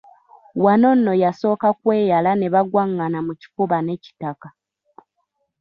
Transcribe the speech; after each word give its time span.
Wano 0.63 0.89
nno 0.97 1.13
yasooka 1.23 1.67
kweyala 1.79 2.31
ne 2.35 2.47
bagwangana 2.53 3.19
mu 3.27 3.33
kifuba 3.39 3.77
ne 3.81 3.95
Kitaka. 4.03 4.47